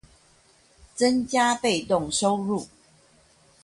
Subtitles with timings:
[0.95, 2.65] 增加被動收入